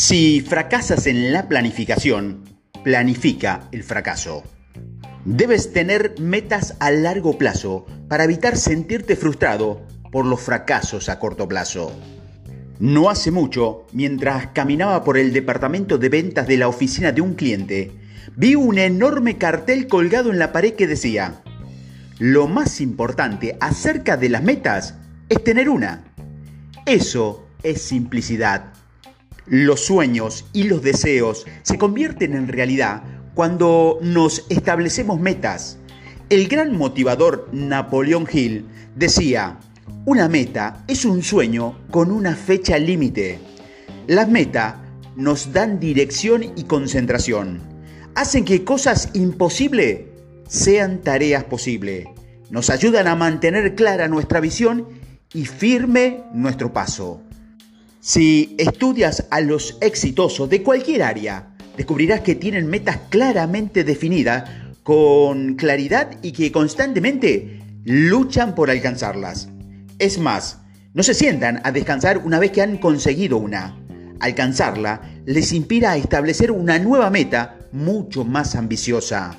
Si 0.00 0.42
fracasas 0.42 1.08
en 1.08 1.32
la 1.32 1.48
planificación, 1.48 2.44
planifica 2.84 3.68
el 3.72 3.82
fracaso. 3.82 4.44
Debes 5.24 5.72
tener 5.72 6.14
metas 6.20 6.76
a 6.78 6.92
largo 6.92 7.36
plazo 7.36 7.84
para 8.08 8.22
evitar 8.22 8.56
sentirte 8.56 9.16
frustrado 9.16 9.84
por 10.12 10.24
los 10.24 10.40
fracasos 10.40 11.08
a 11.08 11.18
corto 11.18 11.48
plazo. 11.48 11.90
No 12.78 13.10
hace 13.10 13.32
mucho, 13.32 13.88
mientras 13.92 14.46
caminaba 14.54 15.02
por 15.02 15.18
el 15.18 15.32
departamento 15.32 15.98
de 15.98 16.08
ventas 16.10 16.46
de 16.46 16.58
la 16.58 16.68
oficina 16.68 17.10
de 17.10 17.20
un 17.20 17.34
cliente, 17.34 17.90
vi 18.36 18.54
un 18.54 18.78
enorme 18.78 19.36
cartel 19.36 19.88
colgado 19.88 20.30
en 20.30 20.38
la 20.38 20.52
pared 20.52 20.74
que 20.74 20.86
decía, 20.86 21.42
lo 22.20 22.46
más 22.46 22.80
importante 22.80 23.58
acerca 23.60 24.16
de 24.16 24.28
las 24.28 24.44
metas 24.44 24.94
es 25.28 25.42
tener 25.42 25.68
una. 25.68 26.04
Eso 26.86 27.48
es 27.64 27.82
simplicidad. 27.82 28.77
Los 29.50 29.80
sueños 29.80 30.44
y 30.52 30.64
los 30.64 30.82
deseos 30.82 31.46
se 31.62 31.78
convierten 31.78 32.34
en 32.34 32.48
realidad 32.48 33.02
cuando 33.34 33.98
nos 34.02 34.44
establecemos 34.50 35.20
metas. 35.20 35.78
El 36.28 36.48
gran 36.48 36.76
motivador 36.76 37.48
Napoleón 37.52 38.26
Hill 38.30 38.66
decía, 38.94 39.58
una 40.04 40.28
meta 40.28 40.84
es 40.86 41.06
un 41.06 41.22
sueño 41.22 41.78
con 41.90 42.10
una 42.10 42.36
fecha 42.36 42.78
límite. 42.78 43.38
Las 44.06 44.28
metas 44.28 44.74
nos 45.16 45.52
dan 45.52 45.80
dirección 45.80 46.44
y 46.54 46.64
concentración. 46.64 47.60
Hacen 48.14 48.44
que 48.44 48.64
cosas 48.64 49.08
imposibles 49.14 50.00
sean 50.46 51.00
tareas 51.00 51.44
posibles. 51.44 52.06
Nos 52.50 52.68
ayudan 52.68 53.06
a 53.06 53.16
mantener 53.16 53.74
clara 53.74 54.08
nuestra 54.08 54.40
visión 54.40 54.86
y 55.32 55.46
firme 55.46 56.22
nuestro 56.34 56.72
paso. 56.72 57.22
Si 58.00 58.54
estudias 58.58 59.26
a 59.30 59.40
los 59.40 59.76
exitosos 59.80 60.48
de 60.48 60.62
cualquier 60.62 61.02
área, 61.02 61.54
descubrirás 61.76 62.20
que 62.20 62.36
tienen 62.36 62.68
metas 62.68 62.98
claramente 63.10 63.82
definidas, 63.82 64.48
con 64.84 65.56
claridad 65.56 66.12
y 66.22 66.32
que 66.32 66.52
constantemente 66.52 67.60
luchan 67.84 68.54
por 68.54 68.70
alcanzarlas. 68.70 69.48
Es 69.98 70.18
más, 70.18 70.60
no 70.94 71.02
se 71.02 71.12
sientan 71.12 71.60
a 71.64 71.72
descansar 71.72 72.18
una 72.18 72.38
vez 72.38 72.52
que 72.52 72.62
han 72.62 72.78
conseguido 72.78 73.36
una. 73.36 73.76
Alcanzarla 74.20 75.02
les 75.26 75.52
inspira 75.52 75.92
a 75.92 75.96
establecer 75.96 76.52
una 76.52 76.78
nueva 76.78 77.10
meta 77.10 77.58
mucho 77.72 78.24
más 78.24 78.54
ambiciosa. 78.54 79.36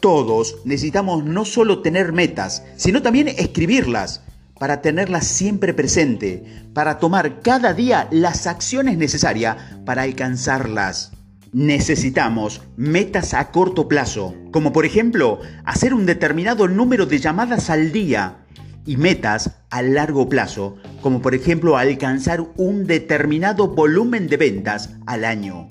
Todos 0.00 0.58
necesitamos 0.64 1.24
no 1.24 1.44
solo 1.44 1.82
tener 1.82 2.12
metas, 2.12 2.62
sino 2.76 3.02
también 3.02 3.28
escribirlas 3.28 4.22
para 4.60 4.82
tenerlas 4.82 5.26
siempre 5.26 5.72
presente, 5.72 6.44
para 6.74 6.98
tomar 6.98 7.40
cada 7.40 7.72
día 7.72 8.08
las 8.10 8.46
acciones 8.46 8.98
necesarias 8.98 9.56
para 9.86 10.02
alcanzarlas. 10.02 11.12
Necesitamos 11.54 12.60
metas 12.76 13.32
a 13.32 13.52
corto 13.52 13.88
plazo, 13.88 14.34
como 14.52 14.70
por 14.74 14.84
ejemplo 14.84 15.40
hacer 15.64 15.94
un 15.94 16.04
determinado 16.04 16.68
número 16.68 17.06
de 17.06 17.20
llamadas 17.20 17.70
al 17.70 17.90
día, 17.90 18.44
y 18.84 18.98
metas 18.98 19.62
a 19.70 19.80
largo 19.80 20.28
plazo, 20.28 20.76
como 21.00 21.22
por 21.22 21.34
ejemplo 21.34 21.78
alcanzar 21.78 22.44
un 22.58 22.86
determinado 22.86 23.68
volumen 23.68 24.28
de 24.28 24.36
ventas 24.36 24.90
al 25.06 25.24
año. 25.24 25.68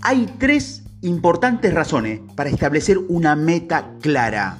Hay 0.00 0.26
tres 0.38 0.84
importantes 1.02 1.74
razones 1.74 2.20
para 2.34 2.48
establecer 2.48 2.96
una 2.96 3.36
meta 3.36 3.90
clara. 4.00 4.56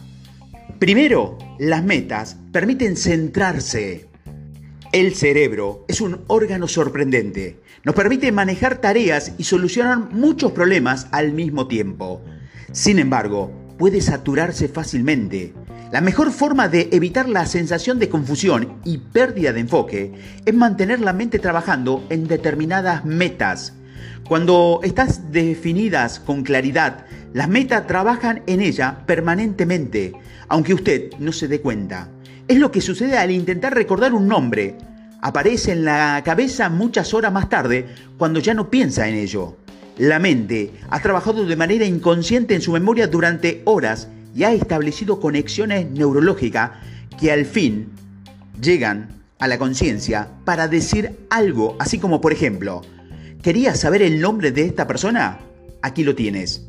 Primero, 0.82 1.38
las 1.60 1.84
metas 1.84 2.38
permiten 2.50 2.96
centrarse. 2.96 4.08
El 4.90 5.14
cerebro 5.14 5.84
es 5.86 6.00
un 6.00 6.22
órgano 6.26 6.66
sorprendente. 6.66 7.60
Nos 7.84 7.94
permite 7.94 8.32
manejar 8.32 8.78
tareas 8.78 9.30
y 9.38 9.44
solucionar 9.44 10.10
muchos 10.10 10.50
problemas 10.50 11.06
al 11.12 11.34
mismo 11.34 11.68
tiempo. 11.68 12.20
Sin 12.72 12.98
embargo, 12.98 13.52
puede 13.78 14.00
saturarse 14.00 14.66
fácilmente. 14.66 15.54
La 15.92 16.00
mejor 16.00 16.32
forma 16.32 16.66
de 16.66 16.88
evitar 16.90 17.28
la 17.28 17.46
sensación 17.46 18.00
de 18.00 18.08
confusión 18.08 18.80
y 18.84 18.98
pérdida 18.98 19.52
de 19.52 19.60
enfoque 19.60 20.12
es 20.44 20.52
mantener 20.52 20.98
la 20.98 21.12
mente 21.12 21.38
trabajando 21.38 22.04
en 22.10 22.26
determinadas 22.26 23.04
metas. 23.04 23.74
Cuando 24.26 24.80
estás 24.82 25.30
definidas 25.30 26.18
con 26.18 26.42
claridad, 26.42 27.06
las 27.32 27.48
metas 27.48 27.86
trabajan 27.86 28.42
en 28.46 28.60
ella 28.60 28.98
permanentemente 29.06 30.12
aunque 30.52 30.74
usted 30.74 31.12
no 31.18 31.32
se 31.32 31.48
dé 31.48 31.62
cuenta. 31.62 32.10
Es 32.46 32.58
lo 32.58 32.70
que 32.70 32.82
sucede 32.82 33.16
al 33.16 33.30
intentar 33.30 33.74
recordar 33.74 34.12
un 34.12 34.28
nombre. 34.28 34.76
Aparece 35.22 35.72
en 35.72 35.86
la 35.86 36.20
cabeza 36.26 36.68
muchas 36.68 37.14
horas 37.14 37.32
más 37.32 37.48
tarde 37.48 37.86
cuando 38.18 38.38
ya 38.38 38.52
no 38.52 38.68
piensa 38.68 39.08
en 39.08 39.14
ello. 39.14 39.56
La 39.96 40.18
mente 40.18 40.72
ha 40.90 41.00
trabajado 41.00 41.46
de 41.46 41.56
manera 41.56 41.86
inconsciente 41.86 42.54
en 42.54 42.60
su 42.60 42.70
memoria 42.70 43.06
durante 43.06 43.62
horas 43.64 44.08
y 44.34 44.44
ha 44.44 44.52
establecido 44.52 45.20
conexiones 45.20 45.90
neurológicas 45.90 46.72
que 47.18 47.32
al 47.32 47.46
fin 47.46 47.88
llegan 48.60 49.22
a 49.38 49.48
la 49.48 49.56
conciencia 49.56 50.28
para 50.44 50.68
decir 50.68 51.18
algo, 51.30 51.76
así 51.78 51.98
como 51.98 52.20
por 52.20 52.34
ejemplo, 52.34 52.82
¿querías 53.42 53.80
saber 53.80 54.02
el 54.02 54.20
nombre 54.20 54.52
de 54.52 54.66
esta 54.66 54.86
persona? 54.86 55.38
Aquí 55.80 56.04
lo 56.04 56.14
tienes. 56.14 56.66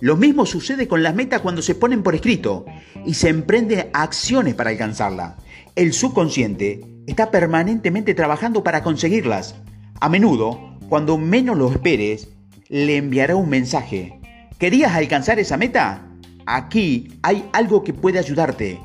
Lo 0.00 0.16
mismo 0.16 0.44
sucede 0.44 0.88
con 0.88 1.02
las 1.02 1.14
metas 1.14 1.40
cuando 1.40 1.62
se 1.62 1.74
ponen 1.74 2.02
por 2.02 2.14
escrito 2.14 2.66
y 3.06 3.14
se 3.14 3.30
emprenden 3.30 3.88
acciones 3.94 4.54
para 4.54 4.70
alcanzarla. 4.70 5.36
El 5.74 5.92
subconsciente 5.92 6.80
está 7.06 7.30
permanentemente 7.30 8.14
trabajando 8.14 8.62
para 8.62 8.82
conseguirlas. 8.82 9.54
A 10.00 10.08
menudo, 10.10 10.78
cuando 10.88 11.16
menos 11.16 11.56
lo 11.56 11.70
esperes, 11.70 12.28
le 12.68 12.98
enviará 12.98 13.36
un 13.36 13.48
mensaje. 13.48 14.20
¿Querías 14.58 14.94
alcanzar 14.94 15.38
esa 15.38 15.56
meta? 15.56 16.06
Aquí 16.44 17.08
hay 17.22 17.48
algo 17.52 17.82
que 17.82 17.94
puede 17.94 18.18
ayudarte. 18.18 18.78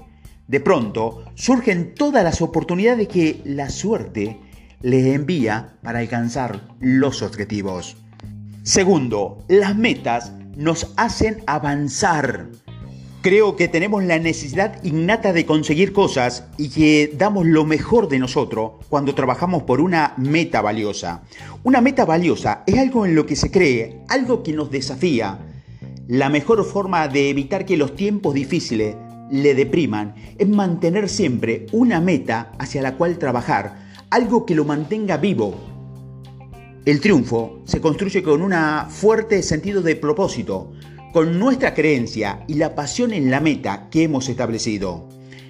De 0.47 0.59
pronto 0.59 1.25
surgen 1.35 1.93
todas 1.93 2.23
las 2.23 2.41
oportunidades 2.41 3.07
que 3.07 3.41
la 3.43 3.69
suerte 3.69 4.39
le 4.81 5.13
envía 5.13 5.77
para 5.83 5.99
alcanzar 5.99 6.61
los 6.79 7.21
objetivos. 7.21 7.97
Segundo, 8.63 9.43
las 9.47 9.75
metas 9.75 10.33
nos 10.55 10.93
hacen 10.97 11.43
avanzar. 11.47 12.47
Creo 13.21 13.55
que 13.55 13.67
tenemos 13.67 14.03
la 14.03 14.17
necesidad 14.17 14.83
innata 14.83 15.31
de 15.31 15.45
conseguir 15.45 15.93
cosas 15.93 16.45
y 16.57 16.69
que 16.69 17.13
damos 17.15 17.45
lo 17.45 17.65
mejor 17.65 18.07
de 18.07 18.17
nosotros 18.17 18.83
cuando 18.89 19.13
trabajamos 19.13 19.63
por 19.63 19.79
una 19.79 20.15
meta 20.17 20.61
valiosa. 20.61 21.21
Una 21.63 21.81
meta 21.81 22.03
valiosa 22.03 22.63
es 22.65 22.79
algo 22.79 23.05
en 23.05 23.13
lo 23.13 23.27
que 23.27 23.35
se 23.35 23.51
cree, 23.51 24.01
algo 24.09 24.41
que 24.41 24.53
nos 24.53 24.71
desafía. 24.71 25.37
La 26.07 26.29
mejor 26.29 26.65
forma 26.65 27.07
de 27.07 27.29
evitar 27.29 27.65
que 27.65 27.77
los 27.77 27.95
tiempos 27.95 28.33
difíciles 28.33 28.95
le 29.29 29.53
depriman 29.53 30.15
es 30.39 30.49
mantener 30.49 31.07
siempre 31.07 31.67
una 31.71 32.01
meta 32.01 32.51
hacia 32.57 32.81
la 32.81 32.95
cual 32.95 33.19
trabajar, 33.19 33.77
algo 34.09 34.47
que 34.47 34.55
lo 34.55 34.65
mantenga 34.65 35.17
vivo, 35.17 35.55
el 36.83 36.99
triunfo 36.99 37.61
se 37.65 37.79
construye 37.79 38.23
con 38.23 38.41
un 38.41 38.53
fuerte 38.89 39.43
sentido 39.43 39.83
de 39.83 39.95
propósito, 39.95 40.73
con 41.13 41.37
nuestra 41.37 41.75
creencia 41.75 42.43
y 42.47 42.55
la 42.55 42.73
pasión 42.73 43.13
en 43.13 43.29
la 43.29 43.39
meta 43.39 43.87
que 43.91 44.03
hemos 44.03 44.27
establecido. 44.29 45.07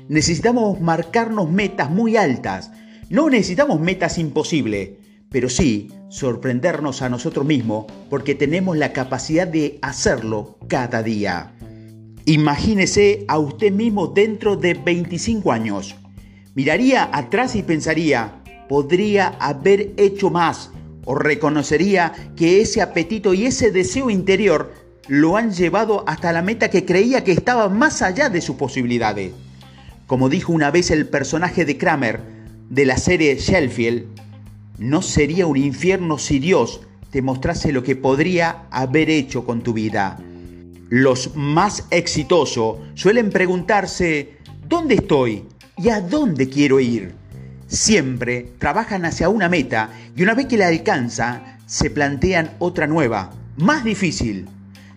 Necesitamos 0.10 0.82
marcarnos 0.82 1.50
metas 1.50 1.90
muy 1.90 2.18
altas, 2.18 2.72
no 3.10 3.30
necesitamos 3.30 3.80
metas 3.80 4.18
imposibles, 4.18 4.90
pero 5.30 5.48
sí 5.48 5.90
sorprendernos 6.10 7.02
a 7.02 7.08
nosotros 7.08 7.46
mismos 7.46 7.86
porque 8.10 8.36
tenemos 8.36 8.76
la 8.76 8.92
capacidad 8.92 9.48
de 9.48 9.80
hacerlo 9.82 10.58
cada 10.68 11.02
día. 11.02 11.54
Imagínese 12.26 13.24
a 13.30 13.40
usted 13.40 13.72
mismo 13.72 14.08
dentro 14.08 14.58
de 14.58 14.74
25 14.74 15.54
años. 15.54 15.96
Miraría 16.56 17.10
atrás 17.14 17.56
y 17.56 17.64
pensaría, 17.64 18.44
podría 18.68 19.30
haber 19.40 19.94
hecho 19.96 20.30
más 20.30 20.72
o 21.06 21.16
reconocería 21.16 22.14
que 22.36 22.62
ese 22.62 22.82
apetito 22.82 23.34
y 23.34 23.46
ese 23.46 23.72
deseo 23.72 24.10
interior 24.10 24.74
lo 25.08 25.38
han 25.38 25.52
llevado 25.52 26.04
hasta 26.08 26.32
la 26.32 26.42
meta 26.42 26.70
que 26.70 26.86
creía 26.86 27.24
que 27.24 27.32
estaba 27.32 27.70
más 27.70 28.02
allá 28.02 28.30
de 28.30 28.42
sus 28.42 28.56
posibilidades. 28.56 29.32
Como 30.08 30.30
dijo 30.30 30.54
una 30.54 30.72
vez 30.72 30.92
el 30.92 31.08
personaje 31.08 31.66
de 31.66 31.78
Kramer 31.78 32.22
de 32.70 32.86
la 32.86 32.98
serie 32.98 33.36
Sheffield, 33.36 34.06
no 34.78 35.02
sería 35.02 35.48
un 35.48 35.58
infierno 35.58 36.18
si 36.18 36.40
Dios 36.40 36.82
te 37.12 37.22
mostrase 37.22 37.72
lo 37.72 37.84
que 37.84 37.96
podría 37.96 38.64
haber 38.72 39.10
hecho 39.10 39.46
con 39.46 39.62
tu 39.62 39.74
vida. 39.74 40.18
Los 40.90 41.36
más 41.36 41.86
exitosos 41.92 42.80
suelen 42.96 43.30
preguntarse, 43.30 44.38
¿dónde 44.68 44.96
estoy? 44.96 45.46
¿Y 45.78 45.90
a 45.90 46.02
dónde 46.02 46.50
quiero 46.50 46.80
ir? 46.80 47.21
Siempre 47.72 48.52
trabajan 48.60 49.06
hacia 49.06 49.30
una 49.30 49.48
meta 49.48 49.90
y 50.16 50.24
una 50.24 50.36
vez 50.36 50.48
que 50.48 50.58
la 50.58 50.68
alcanza, 50.68 51.58
se 51.66 51.90
plantean 51.90 52.52
otra 52.60 52.86
nueva, 52.86 53.32
más 53.56 53.86
difícil. 53.86 54.48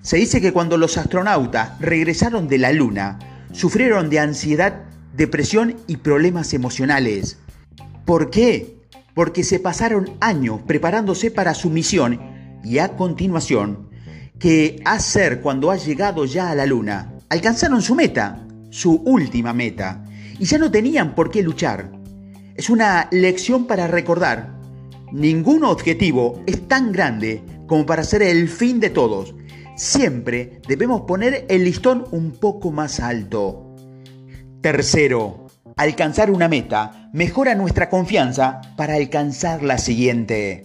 Se 0.02 0.16
dice 0.16 0.40
que 0.40 0.52
cuando 0.52 0.76
los 0.76 0.98
astronautas 0.98 1.78
regresaron 1.80 2.48
de 2.48 2.58
la 2.58 2.72
Luna, 2.72 3.20
sufrieron 3.52 4.10
de 4.10 4.18
ansiedad, 4.18 4.82
depresión 5.16 5.76
y 5.86 5.98
problemas 5.98 6.52
emocionales. 6.52 7.38
¿Por 8.04 8.30
qué? 8.30 8.76
Porque 9.14 9.44
se 9.44 9.60
pasaron 9.60 10.10
años 10.20 10.60
preparándose 10.66 11.30
para 11.30 11.54
su 11.54 11.70
misión 11.70 12.20
y 12.64 12.78
a 12.78 12.96
continuación, 12.96 13.88
qué 14.40 14.82
hacer 14.84 15.40
cuando 15.40 15.70
ha 15.70 15.76
llegado 15.76 16.24
ya 16.24 16.50
a 16.50 16.56
la 16.56 16.66
luna. 16.66 17.12
Alcanzaron 17.28 17.80
su 17.82 17.94
meta, 17.94 18.44
su 18.70 18.96
última 19.04 19.52
meta, 19.52 20.04
y 20.40 20.44
ya 20.44 20.58
no 20.58 20.72
tenían 20.72 21.14
por 21.14 21.30
qué 21.30 21.42
luchar. 21.42 22.03
Es 22.56 22.70
una 22.70 23.08
lección 23.10 23.66
para 23.66 23.88
recordar. 23.88 24.54
Ningún 25.10 25.64
objetivo 25.64 26.40
es 26.46 26.68
tan 26.68 26.92
grande 26.92 27.42
como 27.66 27.84
para 27.84 28.04
ser 28.04 28.22
el 28.22 28.48
fin 28.48 28.78
de 28.78 28.90
todos. 28.90 29.34
Siempre 29.76 30.60
debemos 30.68 31.02
poner 31.02 31.46
el 31.48 31.64
listón 31.64 32.04
un 32.12 32.30
poco 32.30 32.70
más 32.70 33.00
alto. 33.00 33.74
Tercero, 34.60 35.48
alcanzar 35.76 36.30
una 36.30 36.48
meta 36.48 37.10
mejora 37.12 37.56
nuestra 37.56 37.90
confianza 37.90 38.60
para 38.76 38.94
alcanzar 38.94 39.64
la 39.64 39.78
siguiente. 39.78 40.64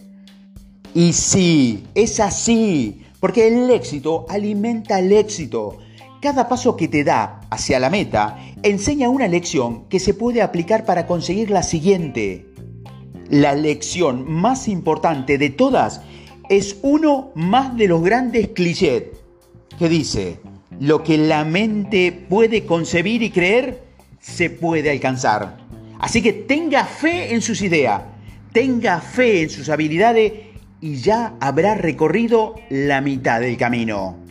Y 0.94 1.12
sí, 1.12 1.88
es 1.96 2.20
así, 2.20 3.04
porque 3.18 3.48
el 3.48 3.68
éxito 3.68 4.26
alimenta 4.28 5.00
el 5.00 5.10
éxito. 5.10 5.78
Cada 6.20 6.48
paso 6.48 6.76
que 6.76 6.86
te 6.86 7.02
da 7.02 7.40
hacia 7.48 7.80
la 7.80 7.88
meta 7.88 8.38
enseña 8.62 9.08
una 9.08 9.26
lección 9.26 9.88
que 9.88 9.98
se 9.98 10.12
puede 10.12 10.42
aplicar 10.42 10.84
para 10.84 11.06
conseguir 11.06 11.50
la 11.50 11.62
siguiente. 11.62 12.46
La 13.30 13.54
lección 13.54 14.30
más 14.30 14.68
importante 14.68 15.38
de 15.38 15.48
todas 15.48 16.02
es 16.50 16.76
uno 16.82 17.30
más 17.34 17.74
de 17.78 17.88
los 17.88 18.02
grandes 18.02 18.48
clichés 18.48 19.04
que 19.78 19.88
dice, 19.88 20.40
lo 20.78 21.02
que 21.02 21.16
la 21.16 21.46
mente 21.46 22.12
puede 22.12 22.66
concebir 22.66 23.22
y 23.22 23.30
creer, 23.30 23.82
se 24.20 24.50
puede 24.50 24.90
alcanzar. 24.90 25.56
Así 26.00 26.20
que 26.20 26.34
tenga 26.34 26.84
fe 26.84 27.32
en 27.32 27.40
sus 27.40 27.62
ideas, 27.62 28.02
tenga 28.52 29.00
fe 29.00 29.40
en 29.40 29.48
sus 29.48 29.70
habilidades 29.70 30.32
y 30.82 30.96
ya 30.96 31.34
habrá 31.40 31.76
recorrido 31.76 32.56
la 32.68 33.00
mitad 33.00 33.40
del 33.40 33.56
camino. 33.56 34.29